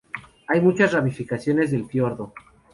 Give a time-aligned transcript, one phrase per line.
[0.47, 2.33] Hay muchas ramificaciones del fiordo.